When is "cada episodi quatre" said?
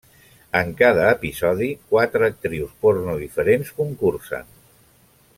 0.79-2.29